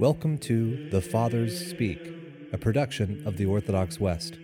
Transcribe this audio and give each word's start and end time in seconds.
Welcome 0.00 0.38
to 0.38 0.88
The 0.88 1.02
Fathers 1.02 1.68
Speak, 1.68 2.00
a 2.54 2.56
production 2.56 3.22
of 3.26 3.36
the 3.36 3.44
Orthodox 3.44 4.00
West. 4.00 4.38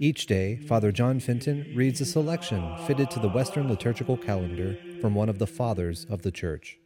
Each 0.00 0.26
day, 0.26 0.56
Father 0.66 0.90
John 0.90 1.20
Fenton 1.20 1.72
reads 1.76 2.00
a 2.00 2.04
selection 2.04 2.76
fitted 2.88 3.08
to 3.12 3.20
the 3.20 3.28
Western 3.28 3.68
liturgical 3.68 4.16
calendar 4.16 4.76
from 5.00 5.14
one 5.14 5.28
of 5.28 5.38
the 5.38 5.46
Fathers 5.46 6.06
of 6.10 6.22
the 6.22 6.32
Church. 6.32 6.80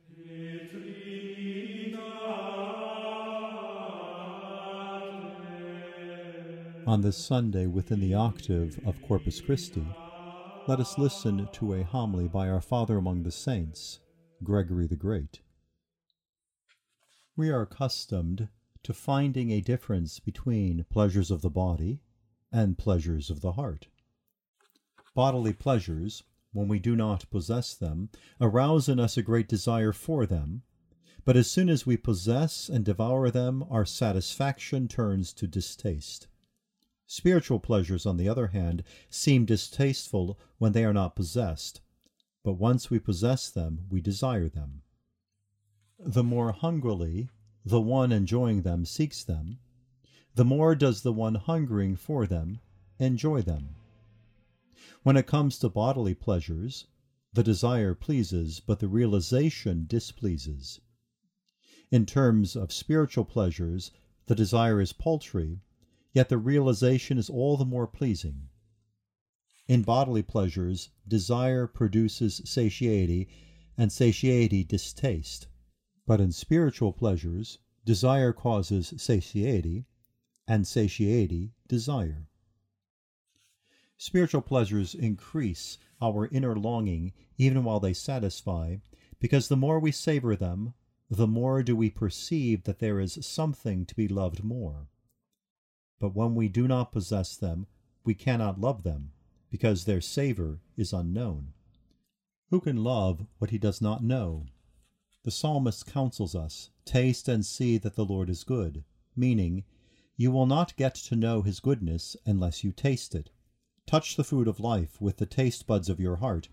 On 6.86 7.00
this 7.00 7.16
Sunday, 7.16 7.66
within 7.66 8.00
the 8.00 8.12
octave 8.12 8.78
of 8.84 9.00
Corpus 9.00 9.40
Christi, 9.40 9.86
let 10.68 10.78
us 10.78 10.98
listen 10.98 11.48
to 11.52 11.72
a 11.72 11.82
homily 11.82 12.28
by 12.28 12.50
our 12.50 12.60
Father 12.60 12.98
among 12.98 13.22
the 13.22 13.32
Saints, 13.32 14.00
Gregory 14.42 14.86
the 14.86 14.94
Great. 14.94 15.40
We 17.36 17.50
are 17.50 17.62
accustomed 17.62 18.48
to 18.84 18.94
finding 18.94 19.50
a 19.50 19.60
difference 19.60 20.20
between 20.20 20.84
pleasures 20.88 21.32
of 21.32 21.42
the 21.42 21.50
body 21.50 22.00
and 22.52 22.78
pleasures 22.78 23.28
of 23.28 23.40
the 23.40 23.52
heart. 23.52 23.88
Bodily 25.16 25.52
pleasures, 25.52 26.22
when 26.52 26.68
we 26.68 26.78
do 26.78 26.94
not 26.94 27.28
possess 27.30 27.74
them, 27.74 28.08
arouse 28.40 28.88
in 28.88 29.00
us 29.00 29.16
a 29.16 29.22
great 29.22 29.48
desire 29.48 29.92
for 29.92 30.26
them, 30.26 30.62
but 31.24 31.36
as 31.36 31.50
soon 31.50 31.68
as 31.68 31.84
we 31.84 31.96
possess 31.96 32.68
and 32.68 32.84
devour 32.84 33.28
them, 33.32 33.64
our 33.68 33.84
satisfaction 33.84 34.86
turns 34.86 35.32
to 35.32 35.48
distaste. 35.48 36.28
Spiritual 37.08 37.58
pleasures, 37.58 38.06
on 38.06 38.16
the 38.16 38.28
other 38.28 38.48
hand, 38.48 38.84
seem 39.10 39.44
distasteful 39.44 40.38
when 40.58 40.70
they 40.70 40.84
are 40.84 40.92
not 40.92 41.16
possessed, 41.16 41.80
but 42.44 42.52
once 42.52 42.90
we 42.90 43.00
possess 43.00 43.50
them, 43.50 43.86
we 43.90 44.00
desire 44.00 44.48
them. 44.48 44.82
The 46.06 46.22
more 46.22 46.52
hungrily 46.52 47.30
the 47.64 47.80
one 47.80 48.12
enjoying 48.12 48.60
them 48.60 48.84
seeks 48.84 49.24
them, 49.24 49.58
the 50.34 50.44
more 50.44 50.74
does 50.74 51.00
the 51.00 51.14
one 51.14 51.36
hungering 51.36 51.96
for 51.96 52.26
them 52.26 52.60
enjoy 52.98 53.40
them. 53.40 53.76
When 55.02 55.16
it 55.16 55.26
comes 55.26 55.58
to 55.60 55.70
bodily 55.70 56.14
pleasures, 56.14 56.88
the 57.32 57.42
desire 57.42 57.94
pleases, 57.94 58.60
but 58.60 58.80
the 58.80 58.86
realization 58.86 59.86
displeases. 59.86 60.78
In 61.90 62.04
terms 62.04 62.54
of 62.54 62.70
spiritual 62.70 63.24
pleasures, 63.24 63.90
the 64.26 64.34
desire 64.34 64.82
is 64.82 64.92
paltry, 64.92 65.62
yet 66.12 66.28
the 66.28 66.36
realization 66.36 67.16
is 67.16 67.30
all 67.30 67.56
the 67.56 67.64
more 67.64 67.86
pleasing. 67.86 68.50
In 69.66 69.80
bodily 69.80 70.22
pleasures, 70.22 70.90
desire 71.08 71.66
produces 71.66 72.42
satiety, 72.44 73.26
and 73.78 73.90
satiety 73.90 74.64
distaste. 74.64 75.46
But 76.06 76.20
in 76.20 76.32
spiritual 76.32 76.92
pleasures, 76.92 77.58
desire 77.84 78.32
causes 78.32 78.92
satiety, 78.96 79.86
and 80.46 80.66
satiety 80.66 81.52
desire. 81.66 82.28
Spiritual 83.96 84.42
pleasures 84.42 84.94
increase 84.94 85.78
our 86.02 86.26
inner 86.26 86.56
longing 86.56 87.12
even 87.38 87.64
while 87.64 87.80
they 87.80 87.94
satisfy, 87.94 88.76
because 89.18 89.48
the 89.48 89.56
more 89.56 89.78
we 89.78 89.92
savor 89.92 90.36
them, 90.36 90.74
the 91.08 91.26
more 91.26 91.62
do 91.62 91.74
we 91.76 91.88
perceive 91.88 92.64
that 92.64 92.80
there 92.80 93.00
is 93.00 93.18
something 93.24 93.86
to 93.86 93.94
be 93.94 94.08
loved 94.08 94.44
more. 94.44 94.88
But 95.98 96.14
when 96.14 96.34
we 96.34 96.48
do 96.48 96.68
not 96.68 96.92
possess 96.92 97.36
them, 97.36 97.66
we 98.04 98.14
cannot 98.14 98.60
love 98.60 98.82
them, 98.82 99.12
because 99.50 99.84
their 99.84 100.00
savor 100.00 100.60
is 100.76 100.92
unknown. 100.92 101.52
Who 102.50 102.60
can 102.60 102.84
love 102.84 103.26
what 103.38 103.50
he 103.50 103.58
does 103.58 103.80
not 103.80 104.02
know? 104.02 104.46
The 105.24 105.30
psalmist 105.30 105.86
counsels 105.86 106.34
us, 106.34 106.70
Taste 106.84 107.28
and 107.28 107.46
see 107.46 107.78
that 107.78 107.96
the 107.96 108.04
Lord 108.04 108.28
is 108.28 108.44
good, 108.44 108.84
meaning, 109.16 109.64
you 110.16 110.30
will 110.30 110.44
not 110.44 110.76
get 110.76 110.94
to 110.96 111.16
know 111.16 111.40
his 111.40 111.60
goodness 111.60 112.14
unless 112.26 112.62
you 112.62 112.72
taste 112.72 113.14
it. 113.14 113.30
Touch 113.86 114.16
the 114.16 114.24
food 114.24 114.46
of 114.46 114.60
life 114.60 115.00
with 115.00 115.16
the 115.16 115.26
taste 115.26 115.66
buds 115.66 115.88
of 115.88 115.98
your 115.98 116.16
heart, 116.16 116.50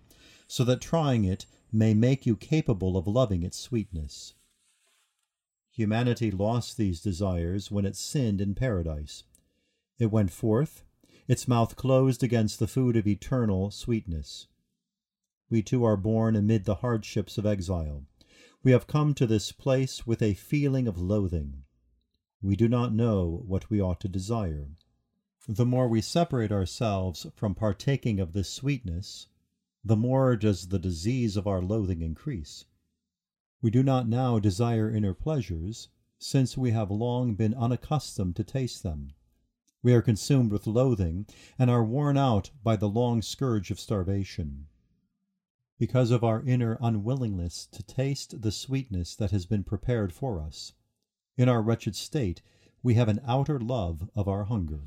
so 0.47 0.63
that 0.63 0.79
trying 0.79 1.25
it 1.25 1.45
may 1.69 1.93
make 1.93 2.25
you 2.25 2.37
capable 2.37 2.95
of 2.95 3.07
loving 3.07 3.43
its 3.43 3.59
sweetness. 3.59 4.35
Humanity 5.71 6.31
lost 6.31 6.77
these 6.77 7.01
desires 7.01 7.71
when 7.71 7.85
it 7.85 7.97
sinned 7.97 8.39
in 8.39 8.55
paradise. 8.55 9.23
It 9.99 10.11
went 10.11 10.31
forth, 10.31 10.85
its 11.27 11.45
mouth 11.45 11.75
closed 11.75 12.23
against 12.23 12.57
the 12.57 12.67
food 12.67 12.95
of 12.95 13.05
eternal 13.05 13.69
sweetness. 13.69 14.47
We 15.49 15.61
too 15.61 15.83
are 15.83 15.97
born 15.97 16.37
amid 16.37 16.63
the 16.63 16.75
hardships 16.75 17.37
of 17.37 17.45
exile. 17.45 18.05
We 18.63 18.73
have 18.73 18.85
come 18.85 19.15
to 19.15 19.25
this 19.25 19.51
place 19.51 20.05
with 20.05 20.21
a 20.21 20.35
feeling 20.35 20.87
of 20.87 20.99
loathing. 20.99 21.63
We 22.43 22.55
do 22.55 22.67
not 22.67 22.93
know 22.93 23.43
what 23.47 23.71
we 23.71 23.81
ought 23.81 23.99
to 24.01 24.07
desire. 24.07 24.69
The 25.47 25.65
more 25.65 25.87
we 25.87 26.01
separate 26.01 26.51
ourselves 26.51 27.25
from 27.33 27.55
partaking 27.55 28.19
of 28.19 28.33
this 28.33 28.49
sweetness, 28.49 29.25
the 29.83 29.95
more 29.95 30.35
does 30.35 30.67
the 30.67 30.77
disease 30.77 31.37
of 31.37 31.47
our 31.47 31.59
loathing 31.59 32.03
increase. 32.03 32.65
We 33.63 33.71
do 33.71 33.81
not 33.81 34.07
now 34.07 34.37
desire 34.37 34.91
inner 34.91 35.15
pleasures, 35.15 35.89
since 36.19 36.55
we 36.55 36.69
have 36.69 36.91
long 36.91 37.33
been 37.33 37.55
unaccustomed 37.55 38.35
to 38.35 38.43
taste 38.43 38.83
them. 38.83 39.13
We 39.81 39.95
are 39.95 40.03
consumed 40.03 40.51
with 40.51 40.67
loathing, 40.67 41.25
and 41.57 41.71
are 41.71 41.83
worn 41.83 42.15
out 42.15 42.51
by 42.61 42.75
the 42.75 42.89
long 42.89 43.23
scourge 43.23 43.71
of 43.71 43.79
starvation 43.79 44.67
because 45.81 46.11
of 46.11 46.23
our 46.23 46.43
inner 46.43 46.77
unwillingness 46.79 47.65
to 47.65 47.81
taste 47.81 48.43
the 48.43 48.51
sweetness 48.51 49.15
that 49.15 49.31
has 49.31 49.47
been 49.47 49.63
prepared 49.63 50.13
for 50.13 50.39
us. 50.39 50.73
In 51.37 51.49
our 51.49 51.59
wretched 51.59 51.95
state, 51.95 52.43
we 52.83 52.93
have 52.93 53.07
an 53.07 53.19
outer 53.27 53.59
love 53.59 54.07
of 54.15 54.27
our 54.27 54.43
hunger. 54.43 54.81